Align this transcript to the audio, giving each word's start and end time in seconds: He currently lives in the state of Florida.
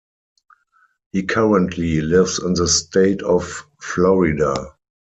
He 1.11 1.21
currently 1.27 2.01
lives 2.01 2.39
in 2.39 2.55
the 2.55 2.67
state 2.67 3.21
of 3.21 3.47
Florida. 3.79 4.75